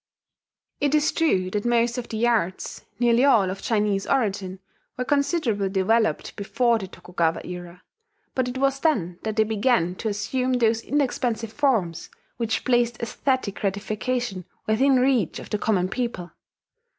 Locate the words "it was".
8.47-8.79